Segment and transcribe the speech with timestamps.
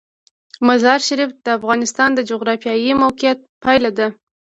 [0.67, 4.07] مزارشریف د افغانستان د جغرافیایي موقیعت پایله ده.